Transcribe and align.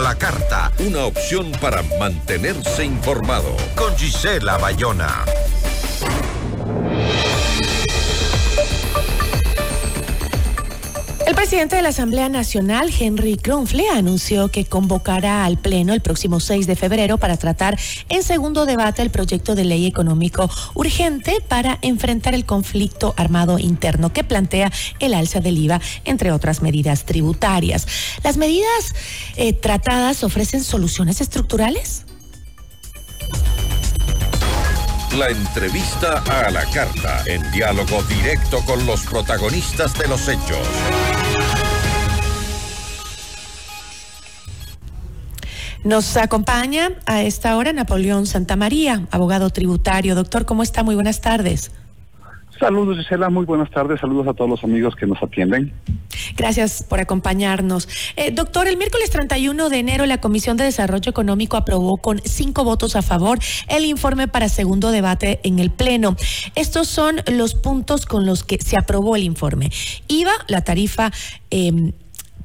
la 0.00 0.14
carta, 0.16 0.72
una 0.78 1.04
opción 1.04 1.52
para 1.60 1.82
mantenerse 1.98 2.84
informado. 2.84 3.56
Con 3.76 3.96
Gisela 3.96 4.56
Bayona. 4.58 5.24
Presidente 11.40 11.76
de 11.76 11.80
la 11.80 11.88
Asamblea 11.88 12.28
Nacional, 12.28 12.92
Henry 13.00 13.38
Kronfle, 13.38 13.88
anunció 13.88 14.50
que 14.50 14.66
convocará 14.66 15.46
al 15.46 15.56
Pleno 15.56 15.94
el 15.94 16.02
próximo 16.02 16.38
6 16.38 16.66
de 16.66 16.76
febrero 16.76 17.16
para 17.16 17.38
tratar 17.38 17.78
en 18.10 18.22
segundo 18.22 18.66
debate 18.66 19.00
el 19.00 19.08
proyecto 19.08 19.54
de 19.54 19.64
ley 19.64 19.86
económico 19.86 20.50
urgente 20.74 21.38
para 21.48 21.78
enfrentar 21.80 22.34
el 22.34 22.44
conflicto 22.44 23.14
armado 23.16 23.58
interno 23.58 24.12
que 24.12 24.22
plantea 24.22 24.70
el 24.98 25.14
alza 25.14 25.40
del 25.40 25.56
IVA, 25.56 25.80
entre 26.04 26.30
otras 26.30 26.60
medidas 26.60 27.06
tributarias. 27.06 27.86
¿Las 28.22 28.36
medidas 28.36 28.94
eh, 29.36 29.54
tratadas 29.54 30.22
ofrecen 30.22 30.62
soluciones 30.62 31.22
estructurales? 31.22 32.04
La 35.16 35.30
entrevista 35.30 36.22
a 36.46 36.50
la 36.50 36.66
carta, 36.66 37.24
en 37.24 37.50
diálogo 37.50 38.02
directo 38.02 38.62
con 38.66 38.84
los 38.84 39.00
protagonistas 39.06 39.94
de 39.98 40.06
los 40.06 40.28
hechos. 40.28 40.68
Nos 45.84 46.16
acompaña 46.18 46.90
a 47.06 47.22
esta 47.22 47.56
hora 47.56 47.72
Napoleón 47.72 48.26
Santamaría, 48.26 49.06
abogado 49.10 49.48
tributario. 49.48 50.14
Doctor, 50.14 50.44
¿cómo 50.44 50.62
está? 50.62 50.82
Muy 50.82 50.94
buenas 50.94 51.22
tardes. 51.22 51.72
Saludos, 52.60 52.98
Gisela. 52.98 53.30
Muy 53.30 53.46
buenas 53.46 53.70
tardes. 53.70 53.98
Saludos 54.00 54.28
a 54.28 54.34
todos 54.34 54.50
los 54.50 54.62
amigos 54.62 54.94
que 54.94 55.06
nos 55.06 55.22
atienden. 55.22 55.72
Gracias 56.36 56.82
por 56.82 57.00
acompañarnos. 57.00 57.88
Eh, 58.16 58.30
doctor, 58.30 58.68
el 58.68 58.76
miércoles 58.76 59.08
31 59.08 59.70
de 59.70 59.78
enero 59.78 60.04
la 60.04 60.20
Comisión 60.20 60.58
de 60.58 60.64
Desarrollo 60.64 61.08
Económico 61.08 61.56
aprobó 61.56 61.96
con 61.96 62.20
cinco 62.22 62.62
votos 62.62 62.96
a 62.96 63.00
favor 63.00 63.38
el 63.68 63.86
informe 63.86 64.28
para 64.28 64.50
segundo 64.50 64.90
debate 64.90 65.40
en 65.44 65.58
el 65.58 65.70
Pleno. 65.70 66.16
Estos 66.54 66.88
son 66.88 67.22
los 67.32 67.54
puntos 67.54 68.04
con 68.04 68.26
los 68.26 68.44
que 68.44 68.58
se 68.58 68.76
aprobó 68.76 69.16
el 69.16 69.22
informe. 69.22 69.70
IVA, 70.08 70.32
la 70.46 70.62
tarifa... 70.62 71.10
Eh, 71.50 71.94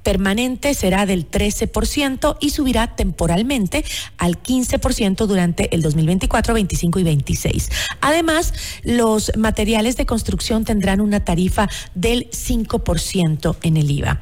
permanente 0.05 0.75
será 0.75 1.05
del 1.05 1.29
13% 1.29 2.37
y 2.39 2.51
subirá 2.51 2.95
temporalmente 2.95 3.83
al 4.17 4.41
15% 4.41 5.25
durante 5.25 5.75
el 5.75 5.81
2024, 5.81 6.53
25 6.53 6.99
y 6.99 7.03
26. 7.03 7.69
Además, 7.99 8.53
los 8.83 9.35
materiales 9.35 9.97
de 9.97 10.05
construcción 10.05 10.63
tendrán 10.63 11.01
una 11.01 11.25
tarifa 11.25 11.67
del 11.95 12.29
5% 12.29 13.57
en 13.63 13.77
el 13.77 13.91
IVA. 13.91 14.21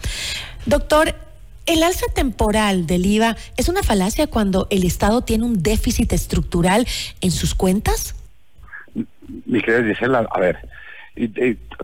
Doctor, 0.66 1.16
¿El 1.66 1.82
alza 1.82 2.08
temporal 2.14 2.88
del 2.88 3.06
IVA 3.06 3.38
es 3.56 3.70
una 3.70 3.84
falacia 3.84 4.28
cuando 4.28 4.68
el 4.70 4.84
Estado 4.84 5.22
tiene 5.22 5.46
un 5.46 5.64
déficit 5.64 6.12
estructural 6.12 6.86
en 7.22 7.32
sus 7.32 7.56
cuentas? 7.56 8.16
Mi 9.46 9.62
querida 9.62 9.88
Gisela, 9.88 10.28
a 10.30 10.40
ver, 10.42 10.58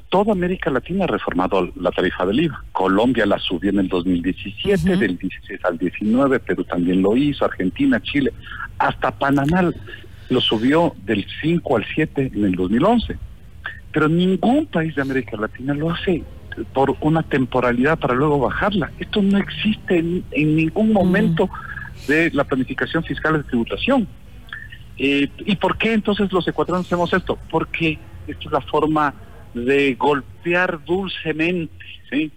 toda 0.09 0.31
América 0.31 0.71
Latina 0.71 1.03
ha 1.03 1.07
reformado 1.07 1.71
la 1.75 1.91
tarifa 1.91 2.25
del 2.25 2.41
IVA. 2.41 2.63
Colombia 2.71 3.25
la 3.25 3.37
subió 3.37 3.69
en 3.69 3.79
el 3.79 3.87
2017, 3.87 4.97
del 4.97 5.17
16 5.17 5.65
al 5.65 5.77
19, 5.77 6.39
Perú 6.39 6.63
también 6.63 7.01
lo 7.01 7.15
hizo, 7.15 7.45
Argentina, 7.45 8.01
Chile, 8.01 8.33
hasta 8.79 9.11
Panamá 9.11 9.71
lo 10.29 10.41
subió 10.41 10.95
del 11.05 11.25
5 11.41 11.77
al 11.77 11.85
7 11.93 12.31
en 12.33 12.45
el 12.45 12.55
2011. 12.55 13.17
Pero 13.91 14.07
ningún 14.07 14.65
país 14.67 14.95
de 14.95 15.01
América 15.01 15.37
Latina 15.37 15.73
lo 15.73 15.91
hace 15.91 16.23
por 16.73 16.95
una 17.01 17.23
temporalidad 17.23 17.97
para 17.99 18.13
luego 18.13 18.39
bajarla. 18.39 18.91
Esto 18.99 19.21
no 19.21 19.37
existe 19.37 19.99
en, 19.99 20.25
ningún 20.31 20.91
momento 20.91 21.49
de 22.07 22.31
la 22.31 22.43
planificación 22.43 23.03
fiscal 23.03 23.33
de 23.33 23.43
tributación. 23.43 24.07
Eh, 24.97 25.29
¿Y 25.45 25.55
por 25.55 25.77
qué 25.77 25.93
entonces 25.93 26.31
los 26.31 26.47
ecuatorianos 26.47 26.87
hacemos 26.87 27.13
esto? 27.13 27.37
Porque 27.49 27.97
esta 28.27 28.45
es 28.45 28.51
la 28.51 28.61
forma 28.61 29.13
de 29.53 29.95
golpear 29.95 30.83
dulcemente, 30.83 31.85
¿sí? 32.09 32.31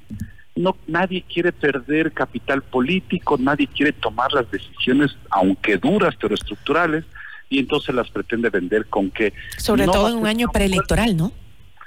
No, 0.54 0.76
nadie 0.87 1.25
quiere 1.32 1.53
perder 1.53 2.12
capital 2.12 2.62
político, 2.62 3.37
nadie 3.38 3.66
quiere 3.66 3.92
tomar 3.92 4.32
las 4.32 4.50
decisiones, 4.50 5.16
aunque 5.31 5.78
duras, 5.78 6.15
pero 6.21 6.34
estructurales, 6.34 7.04
y 7.48 7.59
entonces 7.59 7.94
las 7.94 8.10
pretende 8.10 8.50
vender 8.50 8.87
con 8.87 9.10
que... 9.10 9.32
Sobre 9.56 9.87
todo 9.87 10.09
en 10.09 10.16
un 10.16 10.26
año 10.26 10.48
preelectoral, 10.48 11.16
¿no? 11.16 11.32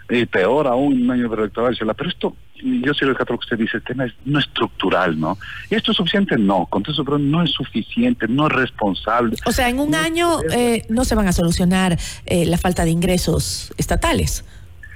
Y 0.10 0.26
peor 0.26 0.68
aún, 0.68 1.02
un 1.02 1.12
año 1.12 1.30
preelectoral. 1.30 1.76
Pero 1.96 2.10
esto, 2.10 2.36
yo 2.64 2.94
sé 2.94 3.06
lo 3.06 3.16
que 3.16 3.34
usted 3.34 3.58
dice, 3.58 3.78
el 3.78 3.84
tema 3.84 4.06
es 4.06 4.14
no 4.26 4.40
estructural, 4.40 5.20
¿no? 5.20 5.38
¿Y 5.70 5.76
esto 5.76 5.92
es 5.92 5.98
suficiente? 5.98 6.38
No, 6.38 6.66
con 6.68 6.84
eso 6.88 7.04
pero 7.04 7.18
no 7.18 7.44
es 7.44 7.52
suficiente, 7.52 8.28
no 8.28 8.48
es 8.48 8.54
responsable. 8.54 9.38
O 9.46 9.52
sea, 9.52 9.70
en 9.70 9.80
un 9.80 9.96
año 9.96 10.40
eh, 10.52 10.86
no 10.90 11.06
se 11.06 11.16
van 11.16 11.28
a 11.28 11.34
solucionar 11.34 11.98
eh, 12.26 12.46
la 12.46 12.58
falta 12.58 12.86
de 12.86 12.92
ingresos 12.92 13.74
estatales. 13.78 14.46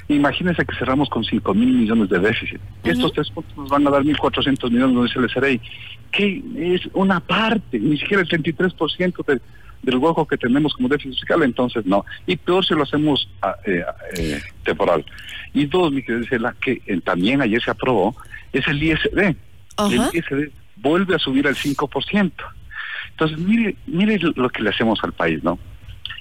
Imagínense 0.08 0.66
que 0.66 0.76
cerramos 0.76 1.08
con 1.10 1.24
5 1.24 1.54
mil 1.54 1.72
millones 1.72 2.10
de 2.10 2.18
déficit. 2.18 2.60
Estos 2.84 3.14
tres 3.14 3.30
puntos 3.30 3.56
nos 3.56 3.70
van 3.70 3.86
a 3.86 3.92
dar 3.92 4.02
1.400 4.02 4.72
millones, 4.72 4.96
donde 4.96 5.12
se 5.12 5.20
les 5.20 5.38
hará 5.38 5.48
que 6.12 6.44
es 6.58 6.82
una 6.94 7.20
parte, 7.20 7.80
ni 7.80 7.98
siquiera 7.98 8.24
el 8.24 8.28
33% 8.28 9.26
de, 9.26 9.40
del 9.82 9.98
hueco 9.98 10.28
que 10.28 10.38
tenemos 10.38 10.74
como 10.74 10.90
déficit 10.90 11.20
fiscal, 11.20 11.44
entonces 11.44 11.86
no. 11.86 12.06
Y 12.28 12.36
peor 12.36 12.66
si 12.66 12.74
lo 12.74 12.84
hacemos 12.84 13.30
ah, 13.42 13.56
eh, 13.66 13.84
eh, 14.18 14.42
temporal. 14.64 15.06
Y 15.54 15.66
dos, 15.66 15.92
mi 15.92 16.04
querida 16.04 16.38
la 16.40 16.54
que 16.54 16.82
eh, 16.86 17.02
también 17.02 17.42
ayer 17.42 17.62
se 17.62 17.72
aprobó, 17.72 18.16
es 18.52 18.68
el 18.68 18.82
ISD. 18.82 19.36
El 19.78 20.10
ISD 20.14 20.52
vuelve 20.78 21.16
a 21.16 21.20
subir 21.20 21.48
al 21.48 21.56
5%. 21.56 22.32
Entonces, 23.12 23.38
mire, 23.38 23.76
mire 23.86 24.20
lo 24.36 24.50
que 24.50 24.64
le 24.64 24.70
hacemos 24.70 25.00
al 25.04 25.14
país, 25.14 25.44
¿no? 25.44 25.60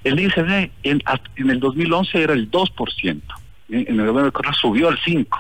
El 0.04 0.18
ISD 0.20 0.70
en, 0.82 1.02
en 1.36 1.50
el 1.50 1.60
2011 1.60 2.22
era 2.22 2.32
el 2.32 2.50
2% 2.50 3.20
en 3.68 4.00
el 4.00 4.06
gobierno 4.06 4.24
de 4.24 4.32
Correa 4.32 4.52
subió 4.54 4.88
al 4.88 4.98
5. 5.04 5.38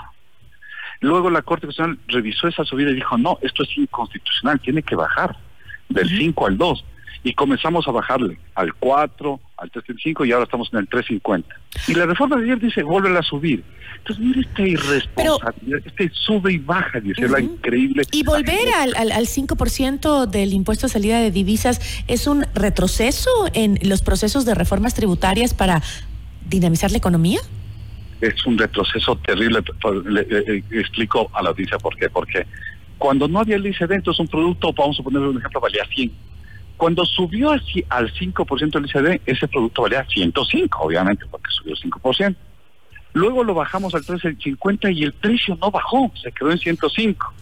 Luego 1.00 1.30
la 1.30 1.42
Corte 1.42 1.66
Constitucional 1.66 1.98
revisó 2.08 2.48
esa 2.48 2.64
subida 2.64 2.90
y 2.90 2.94
dijo, 2.94 3.16
no, 3.16 3.38
esto 3.40 3.62
es 3.62 3.78
inconstitucional, 3.78 4.60
tiene 4.60 4.82
que 4.82 4.96
bajar 4.96 5.36
del 5.88 6.08
5 6.08 6.46
al 6.46 6.58
2. 6.58 6.84
Y 7.24 7.34
comenzamos 7.34 7.86
a 7.88 7.90
bajarle 7.90 8.38
al 8.54 8.72
4, 8.74 9.40
al 9.56 9.72
3.5 9.72 10.26
y 10.26 10.32
ahora 10.32 10.44
estamos 10.44 10.68
en 10.72 10.80
el 10.80 10.88
3.50. 10.88 11.44
Y 11.88 11.94
la 11.94 12.06
reforma 12.06 12.36
de 12.36 12.44
ayer 12.44 12.60
dice, 12.60 12.82
vuelve 12.82 13.16
a 13.16 13.22
subir. 13.22 13.64
Entonces, 13.98 14.24
mire 14.24 14.40
esta 14.42 14.62
irresponsabilidad, 14.62 15.80
este 15.84 16.10
sube 16.14 16.52
y 16.52 16.58
baja, 16.58 17.00
dice 17.00 17.28
la 17.28 17.40
increíble. 17.40 18.04
Y 18.12 18.22
volver 18.22 18.68
al, 18.76 18.94
al, 18.96 19.12
al 19.12 19.26
5% 19.26 20.26
del 20.26 20.52
impuesto 20.52 20.86
a 20.86 20.88
salida 20.88 21.20
de 21.20 21.30
divisas 21.30 22.04
es 22.06 22.26
un 22.26 22.46
retroceso 22.54 23.30
en 23.54 23.78
los 23.82 24.02
procesos 24.02 24.44
de 24.44 24.54
reformas 24.54 24.94
tributarias 24.94 25.52
para 25.52 25.82
dinamizar 26.48 26.90
la 26.90 26.98
economía? 26.98 27.40
es 28.20 28.46
un 28.46 28.58
retroceso 28.58 29.16
terrible. 29.16 29.62
Le, 30.06 30.62
explico 30.80 31.30
a 31.32 31.42
la 31.42 31.50
audiencia 31.50 31.78
por 31.78 31.96
qué. 31.96 32.08
Porque 32.10 32.46
cuando 32.98 33.28
no 33.28 33.40
había 33.40 33.56
el 33.56 33.66
ICD, 33.66 33.92
entonces 33.92 34.20
un 34.20 34.28
producto, 34.28 34.72
vamos 34.72 34.98
a 34.98 35.02
poner 35.02 35.20
un 35.22 35.38
ejemplo, 35.38 35.60
valía 35.60 35.84
100. 35.94 36.12
Cuando 36.78 37.04
subió 37.04 37.50
así 37.50 37.84
al 37.88 38.14
5% 38.14 38.76
el 38.76 38.86
ICD, 38.86 39.20
ese 39.26 39.48
producto 39.48 39.82
valía 39.82 40.06
105, 40.08 40.78
obviamente, 40.80 41.26
porque 41.28 41.50
subió 41.50 41.74
5%. 41.74 42.36
Luego 43.14 43.42
lo 43.42 43.52
bajamos 43.52 43.96
al 43.96 44.04
13.50 44.04 44.94
y 44.94 45.02
el 45.02 45.12
precio 45.12 45.58
no 45.60 45.72
bajó, 45.72 46.12
se 46.22 46.30
quedó 46.30 46.52
en 46.52 46.58
105. 46.58 47.34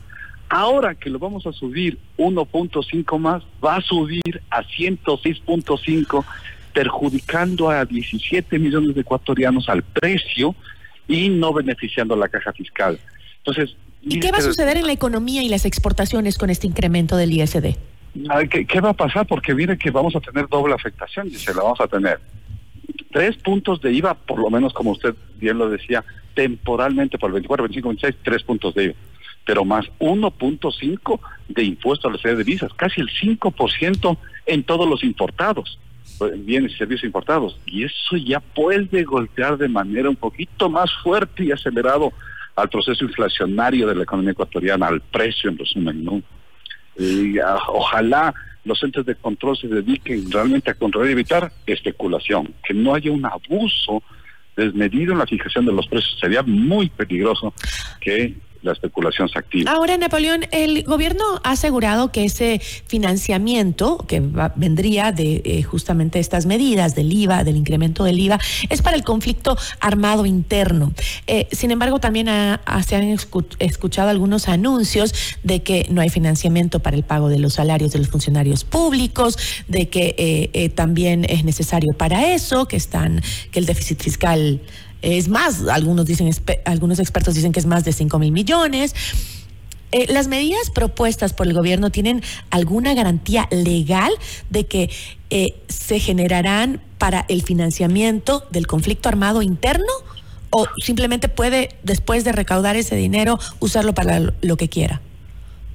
Ahora 0.48 0.94
que 0.94 1.10
lo 1.10 1.18
vamos 1.18 1.46
a 1.46 1.52
subir 1.52 1.98
1.5 2.16 3.18
más, 3.18 3.42
va 3.62 3.76
a 3.76 3.80
subir 3.82 4.42
a 4.48 4.62
106.5 4.62 6.24
perjudicando 6.72 7.68
a 7.68 7.84
17 7.84 8.58
millones 8.58 8.94
de 8.94 9.02
ecuatorianos 9.02 9.68
al 9.68 9.82
precio 9.82 10.54
y 11.06 11.28
no 11.28 11.52
beneficiando 11.52 12.14
a 12.14 12.16
la 12.16 12.28
caja 12.28 12.54
fiscal. 12.54 12.98
Entonces, 13.38 13.76
¿y 14.00 14.18
qué 14.18 14.32
va 14.32 14.38
a 14.38 14.40
suceder 14.40 14.78
en 14.78 14.86
la 14.86 14.92
economía 14.92 15.42
y 15.42 15.50
las 15.50 15.66
exportaciones 15.66 16.38
con 16.38 16.48
este 16.48 16.66
incremento 16.66 17.18
del 17.18 17.32
ISD? 17.34 17.76
¿Qué, 18.50 18.80
va 18.80 18.90
a 18.90 18.94
pasar? 18.94 19.26
Porque 19.26 19.54
mire 19.54 19.76
que 19.78 19.90
vamos 19.90 20.14
a 20.16 20.20
tener 20.20 20.48
doble 20.48 20.74
afectación, 20.74 21.28
dice, 21.28 21.54
la 21.54 21.62
vamos 21.62 21.80
a 21.80 21.88
tener. 21.88 22.20
Tres 23.10 23.36
puntos 23.36 23.80
de 23.80 23.92
IVA, 23.92 24.14
por 24.14 24.38
lo 24.38 24.50
menos 24.50 24.72
como 24.72 24.92
usted 24.92 25.14
bien 25.36 25.58
lo 25.58 25.70
decía, 25.70 26.04
temporalmente 26.34 27.18
por 27.18 27.28
el 27.28 27.34
24, 27.34 27.64
25, 27.64 27.88
26, 27.88 28.16
tres 28.22 28.42
puntos 28.42 28.74
de 28.74 28.84
IVA 28.84 28.94
pero 29.44 29.64
más 29.64 29.86
1.5 30.00 31.20
de 31.50 31.62
impuesto 31.62 32.08
a 32.08 32.10
las 32.10 32.20
de 32.20 32.34
divisas, 32.34 32.74
casi 32.74 33.00
el 33.00 33.08
5% 33.08 34.18
en 34.46 34.64
todos 34.64 34.88
los 34.88 35.04
importados 35.04 35.78
bienes 36.38 36.72
y 36.72 36.76
servicios 36.76 37.04
importados. 37.04 37.58
Y 37.66 37.84
eso 37.84 38.16
ya 38.16 38.40
puede 38.40 39.04
golpear 39.04 39.56
de 39.58 39.68
manera 39.68 40.08
un 40.08 40.16
poquito 40.16 40.68
más 40.68 40.90
fuerte 41.02 41.44
y 41.44 41.52
acelerado 41.52 42.12
al 42.54 42.68
proceso 42.68 43.04
inflacionario 43.04 43.86
de 43.86 43.94
la 43.94 44.02
economía 44.04 44.32
ecuatoriana, 44.32 44.86
al 44.86 45.00
precio 45.00 45.50
en 45.50 45.58
resumen, 45.58 46.04
¿no? 46.04 46.22
Ah, 47.44 47.58
ojalá 47.68 48.34
los 48.64 48.82
entes 48.82 49.06
de 49.06 49.14
control 49.14 49.56
se 49.56 49.68
dediquen 49.68 50.30
realmente 50.30 50.70
a 50.70 50.74
controlar 50.74 51.08
y 51.08 51.12
evitar 51.12 51.52
especulación, 51.66 52.52
que 52.66 52.74
no 52.74 52.94
haya 52.94 53.12
un 53.12 53.24
abuso 53.24 54.02
desmedido 54.56 55.12
en 55.12 55.18
la 55.18 55.26
fijación 55.26 55.66
de 55.66 55.72
los 55.72 55.86
precios. 55.86 56.18
Sería 56.20 56.42
muy 56.42 56.88
peligroso 56.88 57.54
que 58.00 58.34
la 58.66 58.72
especulación 58.72 59.28
se 59.28 59.38
activa. 59.38 59.70
Ahora, 59.70 59.96
Napoleón, 59.96 60.44
el 60.50 60.82
gobierno 60.82 61.24
ha 61.42 61.52
asegurado 61.52 62.12
que 62.12 62.24
ese 62.24 62.60
financiamiento 62.60 64.04
que 64.06 64.22
vendría 64.56 65.12
de 65.12 65.42
eh, 65.44 65.62
justamente 65.62 66.18
estas 66.18 66.46
medidas 66.46 66.94
del 66.94 67.12
IVA, 67.12 67.44
del 67.44 67.56
incremento 67.56 68.04
del 68.04 68.18
IVA, 68.18 68.38
es 68.68 68.82
para 68.82 68.96
el 68.96 69.04
conflicto 69.04 69.56
armado 69.80 70.26
interno. 70.26 70.92
Eh, 71.26 71.48
sin 71.52 71.70
embargo, 71.70 71.98
también 72.00 72.26
se 72.86 72.96
han 72.96 73.16
escuchado 73.58 74.10
algunos 74.10 74.48
anuncios 74.48 75.14
de 75.42 75.62
que 75.62 75.86
no 75.90 76.00
hay 76.00 76.10
financiamiento 76.10 76.80
para 76.80 76.96
el 76.96 77.04
pago 77.04 77.28
de 77.28 77.38
los 77.38 77.54
salarios 77.54 77.92
de 77.92 78.00
los 78.00 78.08
funcionarios 78.08 78.64
públicos, 78.64 79.38
de 79.68 79.88
que 79.88 80.14
eh, 80.52 80.68
también 80.70 81.24
es 81.28 81.44
necesario 81.44 81.92
para 81.96 82.32
eso, 82.32 82.66
que 82.66 82.76
están, 82.76 83.22
que 83.52 83.60
el 83.60 83.66
déficit 83.66 84.02
fiscal 84.02 84.60
es 85.06 85.28
más, 85.28 85.64
algunos 85.68 86.04
dicen, 86.04 86.28
algunos 86.64 86.98
expertos 86.98 87.34
dicen 87.34 87.52
que 87.52 87.60
es 87.60 87.66
más 87.66 87.84
de 87.84 87.92
5 87.92 88.18
mil 88.18 88.32
millones. 88.32 88.92
Eh, 89.92 90.06
¿Las 90.12 90.26
medidas 90.26 90.70
propuestas 90.70 91.32
por 91.32 91.46
el 91.46 91.54
gobierno 91.54 91.90
tienen 91.90 92.22
alguna 92.50 92.92
garantía 92.92 93.46
legal 93.52 94.10
de 94.50 94.66
que 94.66 94.90
eh, 95.30 95.54
se 95.68 96.00
generarán 96.00 96.80
para 96.98 97.24
el 97.28 97.42
financiamiento 97.42 98.42
del 98.50 98.66
conflicto 98.66 99.08
armado 99.08 99.42
interno? 99.42 99.92
¿O 100.50 100.66
simplemente 100.82 101.28
puede, 101.28 101.68
después 101.84 102.24
de 102.24 102.32
recaudar 102.32 102.74
ese 102.74 102.96
dinero, 102.96 103.38
usarlo 103.60 103.94
para 103.94 104.20
lo 104.42 104.56
que 104.56 104.68
quiera? 104.68 105.00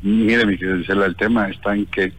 Mire, 0.01 0.45
mi 0.45 0.57
querida 0.57 1.05
el 1.05 1.15
tema 1.15 1.49
está 1.49 1.73
en 1.73 1.85
que, 1.85 2.11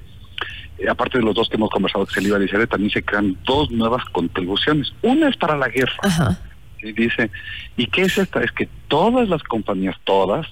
eh, 0.79 0.89
aparte 0.89 1.19
de 1.19 1.25
los 1.25 1.35
dos 1.35 1.51
que 1.51 1.57
hemos 1.57 1.69
conversado, 1.69 2.07
que 2.07 2.15
se 2.15 2.23
le 2.23 2.29
iba 2.29 2.39
a 2.39 2.41
decir, 2.41 2.67
también 2.69 2.91
se 2.91 3.03
crean 3.03 3.37
dos 3.45 3.71
nuevas 3.71 4.03
contribuciones. 4.13 4.95
Una 5.03 5.29
es 5.29 5.37
para 5.37 5.59
la 5.59 5.69
guerra. 5.69 5.99
Ajá 6.03 6.41
y 6.83 6.93
dice, 6.93 7.31
¿y 7.77 7.87
qué 7.87 8.03
es 8.03 8.19
esta? 8.19 8.43
Es 8.43 8.53
que 8.53 8.69
todas 8.89 9.29
las 9.29 9.43
compañías, 9.43 9.97
todas, 10.05 10.47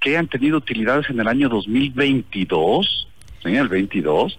que 0.00 0.16
han 0.16 0.28
tenido 0.28 0.58
utilidades 0.58 1.10
en 1.10 1.20
el 1.20 1.28
año 1.28 1.48
2022, 1.48 3.08
en 3.44 3.56
el 3.56 3.68
22, 3.68 4.38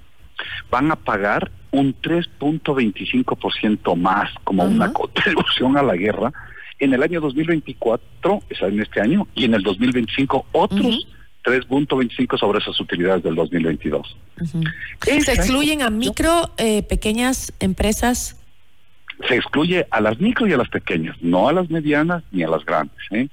van 0.69 0.91
a 0.91 0.95
pagar 0.95 1.51
un 1.71 1.95
3.25% 2.01 3.95
más 3.95 4.31
como 4.43 4.63
una 4.63 4.93
contribución 4.93 5.77
a 5.77 5.83
la 5.83 5.95
guerra 5.95 6.31
en 6.79 6.93
el 6.93 7.01
año 7.03 7.19
2024, 7.21 8.43
es 8.49 8.61
en 8.61 8.81
este 8.81 9.01
año, 9.01 9.27
y 9.33 9.45
en 9.45 9.55
el 9.55 9.63
2025 9.63 10.45
otros 10.51 11.07
3.25 11.43 12.37
sobre 12.37 12.59
esas 12.59 12.79
utilidades 12.79 13.23
del 13.23 13.35
2022. 13.35 14.15
¿Se 15.01 15.33
excluyen 15.33 15.81
a 15.81 15.89
micro, 15.89 16.51
eh, 16.57 16.83
pequeñas 16.83 17.53
empresas 17.59 18.36
se 19.27 19.35
excluye 19.35 19.87
a 19.89 20.01
las 20.01 20.19
micro 20.19 20.47
y 20.47 20.53
a 20.53 20.57
las 20.57 20.69
pequeñas, 20.69 21.15
no 21.21 21.49
a 21.49 21.53
las 21.53 21.69
medianas 21.69 22.23
ni 22.31 22.43
a 22.43 22.49
las 22.49 22.63
grandes. 22.65 22.97
¿eh? 23.11 23.27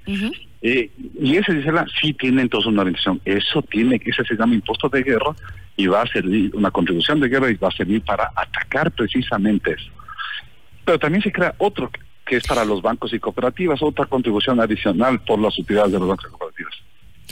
eh 0.62 0.90
y 1.20 1.36
ese 1.36 1.52
dice 1.52 1.70
sí 2.00 2.14
tiene 2.14 2.42
entonces 2.42 2.68
una 2.68 2.82
orientación. 2.82 3.20
Eso 3.24 3.62
tiene, 3.62 4.00
ese 4.04 4.24
se 4.24 4.36
llama 4.36 4.54
impuesto 4.54 4.88
de 4.88 5.02
guerra 5.02 5.34
y 5.76 5.86
va 5.86 6.02
a 6.02 6.06
servir 6.06 6.50
una 6.54 6.70
contribución 6.70 7.20
de 7.20 7.28
guerra 7.28 7.50
y 7.50 7.54
va 7.54 7.68
a 7.68 7.76
servir 7.76 8.02
para 8.02 8.30
atacar 8.34 8.90
precisamente 8.92 9.72
eso. 9.72 9.90
Pero 10.84 10.98
también 10.98 11.22
se 11.22 11.32
crea 11.32 11.54
otro 11.58 11.90
que 12.24 12.36
es 12.36 12.46
para 12.46 12.64
los 12.64 12.80
bancos 12.80 13.12
y 13.12 13.18
cooperativas, 13.18 13.82
otra 13.82 14.06
contribución 14.06 14.60
adicional 14.60 15.20
por 15.20 15.38
las 15.38 15.58
utilidades 15.58 15.92
de 15.92 15.98
los 15.98 16.08
bancos 16.08 16.26
y 16.26 16.30
cooperativas. 16.30 16.74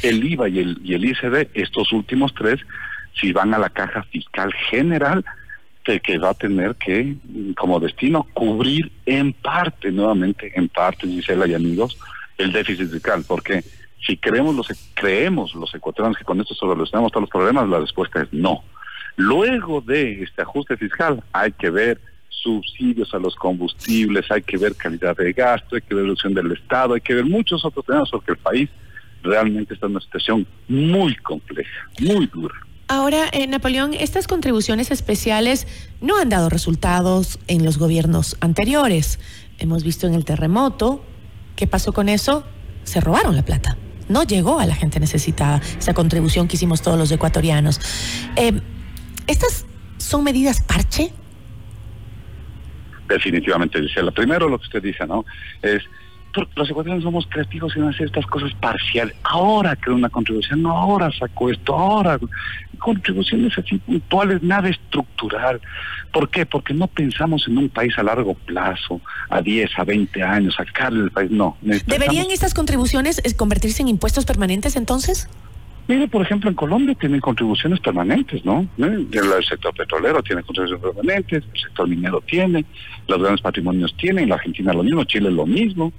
El 0.02 0.24
IVA 0.24 0.48
y 0.48 0.58
el, 0.58 0.80
y 0.84 0.94
el 0.94 1.04
ICD, 1.04 1.48
estos 1.54 1.92
últimos 1.92 2.34
tres, 2.34 2.60
si 3.14 3.32
van 3.32 3.54
a 3.54 3.58
la 3.58 3.70
caja 3.70 4.02
fiscal 4.04 4.52
general, 4.70 5.24
que 5.82 6.18
va 6.18 6.30
a 6.30 6.34
tener 6.34 6.76
que, 6.76 7.16
como 7.56 7.80
destino, 7.80 8.26
cubrir 8.32 8.92
en 9.06 9.32
parte, 9.32 9.90
nuevamente, 9.90 10.52
en 10.54 10.68
parte, 10.68 11.06
Gisela 11.06 11.46
y 11.46 11.54
amigos, 11.54 11.98
el 12.38 12.52
déficit 12.52 12.90
fiscal, 12.90 13.24
porque 13.26 13.64
si 14.06 14.16
creemos 14.16 14.54
los, 14.54 14.68
creemos 14.94 15.54
los 15.54 15.74
ecuatorianos 15.74 16.16
que 16.16 16.24
con 16.24 16.40
esto 16.40 16.54
solucionamos 16.54 17.12
todos 17.12 17.22
los 17.22 17.30
problemas, 17.30 17.68
la 17.68 17.80
respuesta 17.80 18.22
es 18.22 18.32
no. 18.32 18.62
Luego 19.16 19.80
de 19.80 20.22
este 20.22 20.42
ajuste 20.42 20.76
fiscal 20.76 21.22
hay 21.32 21.52
que 21.52 21.70
ver 21.70 22.00
subsidios 22.28 23.12
a 23.14 23.18
los 23.18 23.36
combustibles, 23.36 24.30
hay 24.30 24.42
que 24.42 24.56
ver 24.56 24.74
calidad 24.74 25.16
de 25.16 25.32
gasto, 25.32 25.76
hay 25.76 25.82
que 25.82 25.94
ver 25.94 26.04
reducción 26.04 26.34
del 26.34 26.52
Estado, 26.52 26.94
hay 26.94 27.00
que 27.00 27.14
ver 27.14 27.24
muchos 27.24 27.64
otros 27.64 27.84
temas 27.84 28.10
porque 28.10 28.32
el 28.32 28.38
país 28.38 28.70
realmente 29.22 29.74
está 29.74 29.86
en 29.86 29.92
una 29.92 30.00
situación 30.00 30.46
muy 30.68 31.14
compleja, 31.16 31.88
muy 32.00 32.26
dura. 32.26 32.54
Ahora, 32.92 33.30
eh, 33.32 33.46
Napoleón, 33.46 33.94
estas 33.94 34.26
contribuciones 34.26 34.90
especiales 34.90 35.66
no 36.02 36.18
han 36.18 36.28
dado 36.28 36.50
resultados 36.50 37.38
en 37.48 37.64
los 37.64 37.78
gobiernos 37.78 38.36
anteriores. 38.42 39.18
Hemos 39.58 39.82
visto 39.82 40.06
en 40.06 40.12
el 40.12 40.26
terremoto, 40.26 41.02
¿qué 41.56 41.66
pasó 41.66 41.94
con 41.94 42.10
eso? 42.10 42.44
Se 42.84 43.00
robaron 43.00 43.34
la 43.34 43.46
plata. 43.46 43.78
No 44.10 44.24
llegó 44.24 44.60
a 44.60 44.66
la 44.66 44.74
gente 44.74 45.00
necesitada 45.00 45.62
esa 45.78 45.94
contribución 45.94 46.48
que 46.48 46.56
hicimos 46.56 46.82
todos 46.82 46.98
los 46.98 47.10
ecuatorianos. 47.10 47.80
Eh, 48.36 48.60
¿Estas 49.26 49.64
son 49.96 50.22
medidas 50.22 50.60
parche? 50.60 51.12
Definitivamente, 53.08 53.80
Gisela. 53.80 54.10
Primero 54.10 54.50
lo 54.50 54.58
que 54.58 54.64
usted 54.64 54.82
dice, 54.82 55.06
¿no? 55.06 55.24
Es 55.62 55.82
los 56.54 56.70
ecuatorianos 56.70 57.04
somos 57.04 57.26
creativos 57.26 57.76
en 57.76 57.84
hacer 57.84 58.06
estas 58.06 58.26
cosas 58.26 58.52
parciales. 58.54 59.14
Ahora 59.22 59.76
creo 59.76 59.94
una 59.94 60.08
contribución, 60.08 60.64
ahora 60.66 61.10
saco 61.12 61.50
esto, 61.50 61.74
ahora 61.74 62.18
contribuciones 62.82 63.56
así 63.56 63.78
puntuales, 63.78 64.42
nada 64.42 64.68
estructural. 64.68 65.60
¿Por 66.12 66.28
qué? 66.28 66.44
Porque 66.44 66.74
no 66.74 66.86
pensamos 66.86 67.46
en 67.48 67.58
un 67.58 67.68
país 67.68 67.96
a 67.96 68.02
largo 68.02 68.34
plazo, 68.34 69.00
a 69.30 69.40
10, 69.40 69.70
a 69.78 69.84
20 69.84 70.22
años, 70.22 70.54
sacarle 70.54 71.04
el 71.04 71.10
país, 71.10 71.30
no. 71.30 71.56
¿Deberían 71.60 72.30
estas 72.30 72.54
contribuciones 72.54 73.20
eh, 73.24 73.34
convertirse 73.36 73.82
en 73.82 73.88
impuestos 73.88 74.24
permanentes 74.24 74.76
entonces? 74.76 75.28
Mire, 75.88 76.06
por 76.08 76.22
ejemplo, 76.22 76.48
en 76.48 76.54
Colombia 76.54 76.94
tienen 76.94 77.20
contribuciones 77.20 77.80
permanentes, 77.80 78.44
¿no? 78.44 78.66
¿Eh? 78.78 79.06
El 79.10 79.44
sector 79.44 79.74
petrolero 79.74 80.22
tiene 80.22 80.42
contribuciones 80.42 80.84
permanentes, 80.84 81.44
el 81.52 81.60
sector 81.60 81.88
minero 81.88 82.20
tiene, 82.20 82.64
los 83.08 83.20
grandes 83.20 83.40
patrimonios 83.40 83.94
tienen, 83.96 84.28
la 84.28 84.36
Argentina 84.36 84.72
lo 84.72 84.82
mismo, 84.82 85.04
Chile 85.04 85.30
lo 85.30 85.46
mismo 85.46 85.92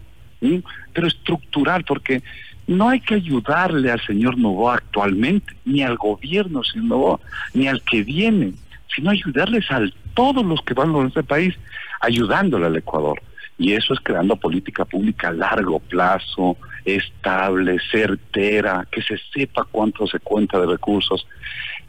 pero 0.94 1.08
estructural, 1.08 1.84
porque 1.84 2.22
no 2.68 2.90
hay 2.90 3.00
que 3.02 3.16
ayudarle 3.16 3.92
al 3.92 4.02
señor 4.06 4.38
Novoa 4.38 4.76
actualmente, 4.76 5.54
ni 5.66 5.84
al 5.84 5.98
gobierno, 5.98 6.64
señor 6.64 6.86
Novoa, 6.86 7.20
ni 7.54 7.68
al 7.68 7.82
que 7.84 8.04
viene, 8.04 8.54
sino 8.96 9.10
ayudarles 9.10 9.70
a 9.72 9.82
todos 10.14 10.46
los 10.46 10.62
que 10.62 10.74
van 10.74 10.96
a 10.96 11.08
este 11.08 11.24
país, 11.24 11.56
ayudándole 12.00 12.68
al 12.68 12.76
Ecuador. 12.76 13.22
Y 13.58 13.74
eso 13.74 13.94
es 13.94 14.00
creando 14.00 14.36
política 14.36 14.86
pública 14.86 15.30
a 15.30 15.34
largo 15.34 15.80
plazo, 15.80 16.58
estable, 16.86 17.78
certera, 17.92 18.88
que 18.92 19.02
se 19.02 19.18
sepa 19.34 19.66
cuánto 19.70 20.08
se 20.08 20.20
cuenta 20.20 20.60
de 20.60 20.66
recursos. 20.68 21.28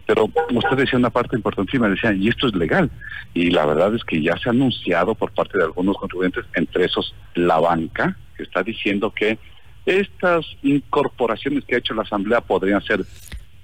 Pero 0.07 0.29
usted 0.51 0.77
decía 0.77 0.99
una 0.99 1.11
parte 1.11 1.37
importantísima, 1.37 1.89
decía, 1.89 2.13
y 2.13 2.29
esto 2.29 2.49
es 2.49 2.55
legal. 2.55 2.91
Y 3.33 3.51
la 3.51 3.65
verdad 3.65 3.95
es 3.95 4.05
que 4.05 4.21
ya 4.21 4.37
se 4.37 4.49
ha 4.49 4.53
anunciado 4.53 5.15
por 5.15 5.33
parte 5.33 5.57
de 5.57 5.65
algunos 5.65 5.97
contribuyentes, 5.97 6.45
entre 6.55 6.85
esos 6.85 7.15
la 7.35 7.59
banca, 7.59 8.17
que 8.37 8.43
está 8.43 8.63
diciendo 8.63 9.11
que 9.11 9.39
estas 9.87 10.47
incorporaciones 10.63 11.65
que 11.65 11.75
ha 11.75 11.79
hecho 11.79 11.95
la 11.95 12.03
Asamblea 12.03 12.41
podrían 12.41 12.83
ser 12.83 13.05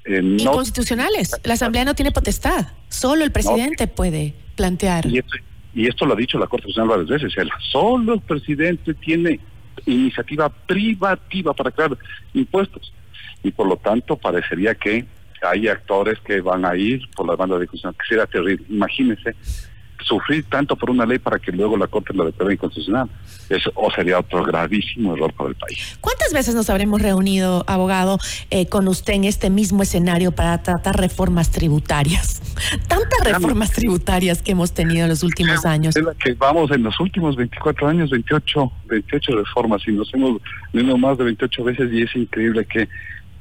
eh, 0.04 0.20
inconstitucionales. 0.22 1.32
La 1.44 1.54
Asamblea 1.54 1.84
no 1.84 1.94
tiene 1.94 2.12
potestad, 2.12 2.68
solo 2.88 3.24
el 3.24 3.32
presidente 3.32 3.86
puede 3.86 4.34
plantear. 4.56 5.06
Y 5.72 5.86
esto, 5.86 6.04
lo 6.04 6.14
ha 6.14 6.16
dicho 6.16 6.38
la 6.38 6.46
Corte 6.46 6.64
Constitucional 6.64 7.06
varias 7.06 7.22
veces, 7.22 7.48
solo 7.70 8.14
el 8.14 8.20
presidente 8.20 8.94
tiene 8.94 9.40
iniciativa 9.86 10.48
privativa 10.48 11.54
para 11.54 11.70
crear 11.70 11.96
impuestos. 12.34 12.92
Y 13.42 13.50
por 13.52 13.66
lo 13.66 13.76
tanto 13.76 14.16
parecería 14.16 14.74
que 14.74 15.06
hay 15.42 15.68
actores 15.68 16.18
que 16.20 16.40
van 16.40 16.64
a 16.66 16.76
ir 16.76 17.08
por 17.16 17.26
la 17.26 17.36
banda 17.36 17.54
de 17.54 17.62
discusión, 17.62 17.94
que 17.94 18.06
sería 18.06 18.26
terrible. 18.26 18.64
Imagínense 18.68 19.34
sufrir 20.04 20.44
tanto 20.48 20.76
por 20.76 20.90
una 20.90 21.06
ley 21.06 21.18
para 21.18 21.38
que 21.38 21.52
luego 21.52 21.76
la 21.76 21.86
Corte 21.86 22.14
la 22.14 22.24
declare 22.24 22.54
inconstitucional. 22.54 23.08
Eso 23.48 23.72
o 23.74 23.90
sería 23.90 24.18
otro 24.18 24.44
gravísimo 24.44 25.14
error 25.14 25.32
para 25.32 25.50
el 25.50 25.56
país. 25.56 25.98
¿Cuántas 26.00 26.32
veces 26.32 26.54
nos 26.54 26.70
habremos 26.70 27.02
reunido, 27.02 27.64
abogado, 27.66 28.18
eh, 28.50 28.66
con 28.66 28.88
usted 28.88 29.14
en 29.14 29.24
este 29.24 29.50
mismo 29.50 29.82
escenario 29.82 30.32
para 30.32 30.62
tratar 30.62 30.98
reformas 30.98 31.50
tributarias? 31.50 32.40
Tantas 32.88 33.20
reformas 33.24 33.72
tributarias 33.72 34.42
que 34.42 34.52
hemos 34.52 34.72
tenido 34.72 35.04
en 35.04 35.10
los 35.10 35.22
últimos 35.22 35.64
años. 35.64 35.94
que 36.22 36.34
vamos 36.34 36.70
en 36.70 36.82
los 36.82 36.98
últimos 37.00 37.36
24 37.36 37.88
años, 37.88 38.10
28, 38.10 38.72
28 38.86 39.36
reformas 39.36 39.82
y 39.86 39.92
nos 39.92 40.12
hemos 40.14 40.40
venido 40.72 40.96
más 40.96 41.18
de 41.18 41.24
28 41.24 41.64
veces 41.64 41.92
y 41.92 42.02
es 42.02 42.14
increíble 42.14 42.64
que 42.64 42.88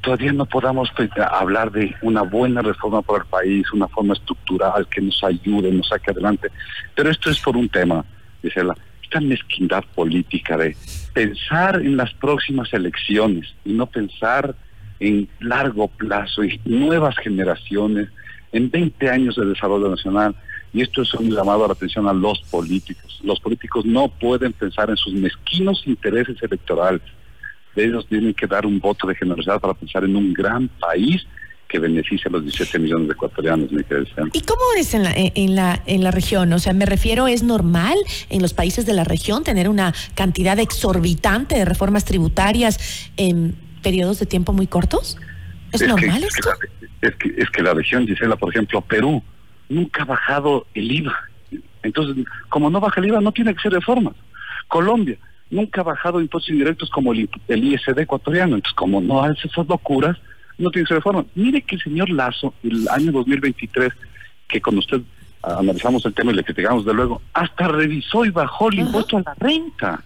todavía 0.02 0.34
no 0.34 0.46
podamos 0.46 0.90
pues, 0.96 1.10
hablar 1.32 1.72
de 1.72 1.96
una 2.02 2.22
buena 2.22 2.62
reforma 2.62 3.02
para 3.02 3.24
el 3.24 3.30
país, 3.30 3.72
una 3.74 3.88
forma 3.88 4.14
estructural 4.14 4.88
que 4.88 5.02
nos 5.02 5.24
ayude, 5.24 5.72
nos 5.72 5.88
saque 5.88 6.12
adelante. 6.12 6.50
Pero 6.96 7.10
esto 7.10 7.30
es 7.30 7.40
por 7.40 7.58
un 7.58 7.70
tema, 7.70 8.04
dice 8.42 8.64
la 8.64 8.76
esta 9.10 9.22
mezquindad 9.22 9.84
política 9.96 10.56
de 10.56 10.78
pensar 11.14 11.82
en 11.82 11.98
las 11.98 12.14
próximas 12.14 12.72
elecciones 12.74 13.56
y 13.66 13.74
no 13.74 13.88
pensar 13.88 14.56
en 15.00 15.28
largo 15.40 15.88
plazo 15.88 16.44
y 16.44 16.62
nuevas 16.64 17.18
generaciones, 17.18 18.10
en 18.52 18.70
20 18.70 19.10
años 19.10 19.36
de 19.36 19.48
desarrollo 19.48 19.90
nacional. 19.90 20.36
Y 20.74 20.82
esto 20.82 21.02
es 21.02 21.12
un 21.16 21.32
llamado 21.32 21.66
a 21.66 21.70
la 21.70 21.74
atención 21.74 22.08
a 22.08 22.14
los 22.14 22.40
políticos. 22.52 23.20
Los 23.24 23.40
políticos 23.40 23.84
no 23.84 24.10
pueden 24.10 24.54
pensar 24.54 24.92
en 24.92 24.98
sus 24.98 25.14
mezquinos 25.14 25.82
intereses 25.88 26.38
electorales 26.44 27.02
ellos 27.86 28.08
tienen 28.08 28.34
que 28.34 28.48
dar 28.48 28.66
un 28.66 28.80
voto 28.80 29.08
de 29.08 29.16
generosidad 29.16 29.60
para 29.60 29.74
pensar 29.74 30.04
en 30.04 30.16
un 30.16 30.34
gran 30.34 30.68
país 30.68 31.26
que 31.70 31.78
beneficia 31.78 32.30
a 32.30 32.32
los 32.32 32.44
17 32.44 32.80
millones 32.80 33.08
de 33.08 33.14
ecuatorianos, 33.14 33.72
me 33.72 33.86
¿Y 34.34 34.42
cómo 34.42 34.62
es 34.76 34.96
en 34.96 35.04
la, 35.04 35.14
en, 35.16 35.56
la, 35.56 35.82
en 35.86 36.04
la 36.04 36.10
región? 36.10 36.52
O 36.52 36.58
sea, 36.58 36.74
me 36.74 36.88
refiero, 36.88 37.28
¿es 37.28 37.44
normal 37.44 37.96
en 38.30 38.42
los 38.42 38.56
países 38.56 38.88
de 38.88 38.94
la 38.94 39.04
región 39.04 39.44
tener 39.44 39.70
una 39.70 39.94
cantidad 40.16 40.58
exorbitante 40.58 41.56
de 41.56 41.66
reformas 41.66 42.06
tributarias 42.06 43.12
en 43.18 43.56
periodos 43.84 44.20
de 44.20 44.26
tiempo 44.26 44.52
muy 44.52 44.66
cortos? 44.66 45.18
¿Es, 45.72 45.88
normal 45.88 46.24
esto? 46.24 46.50
Es 47.02 47.16
que, 47.16 47.36
es 47.38 47.50
que 47.52 47.62
la 47.62 47.76
región, 47.76 48.08
Gisela, 48.08 48.36
por 48.36 48.50
ejemplo, 48.50 48.82
Perú, 48.82 49.22
nunca 49.70 50.02
ha 50.02 50.06
bajado 50.06 50.66
el 50.74 50.92
IVA. 50.92 51.16
Entonces, 51.84 52.26
como 52.50 52.72
no 52.72 52.80
baja 52.80 53.00
el 53.00 53.08
IVA, 53.08 53.22
no 53.22 53.32
tiene 53.32 53.54
que 53.54 53.62
ser 53.62 53.74
reformas. 53.74 54.16
Colombia, 54.68 55.18
nunca 55.50 55.82
ha 55.82 55.84
bajado 55.84 56.22
impuestos 56.22 56.52
indirectos 56.52 56.90
como 56.90 57.14
el, 57.14 57.30
el 57.48 57.64
ISD 57.64 57.98
ecuatoriano. 58.00 58.56
Entonces, 58.56 58.76
como 58.76 59.02
no 59.02 59.24
hace 59.24 59.48
esas 59.48 59.68
locuras, 59.68 60.18
no 60.58 60.70
tiene 60.72 60.86
que 60.86 60.90
ser 60.90 60.98
reforma. 60.98 61.26
Mire 61.36 61.62
que 61.62 61.76
el 61.76 61.82
señor 61.82 62.10
Lazo, 62.10 62.54
el 62.64 62.88
año 62.90 63.12
2023, 63.12 63.92
que 64.48 64.62
con 64.62 64.78
usted 64.78 65.02
analizamos 65.42 66.06
el 66.06 66.14
tema 66.14 66.32
y 66.32 66.36
le 66.36 66.44
criticamos 66.44 66.86
de 66.86 66.94
luego, 66.94 67.22
hasta 67.34 67.68
revisó 67.68 68.26
y 68.26 68.30
bajó 68.30 68.70
el 68.70 68.80
impuesto 68.80 69.18
a 69.18 69.22
la 69.22 69.34
renta. 69.36 70.04